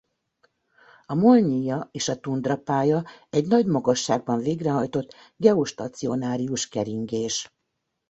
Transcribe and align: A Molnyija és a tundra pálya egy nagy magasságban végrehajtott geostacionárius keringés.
A 1.05 1.17
Molnyija 1.23 1.77
és 1.99 2.07
a 2.09 2.15
tundra 2.19 2.57
pálya 2.57 3.03
egy 3.29 3.47
nagy 3.47 3.65
magasságban 3.65 4.39
végrehajtott 4.39 5.13
geostacionárius 5.37 6.67
keringés. 6.67 7.47